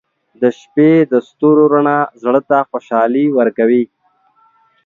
•د 0.41 0.43
شپې 0.59 0.91
د 1.11 1.13
ستورو 1.27 1.63
رڼا 1.73 1.99
زړه 2.23 2.41
ته 2.49 2.57
خوشحالي 2.69 3.25
ورکوي. 3.37 3.83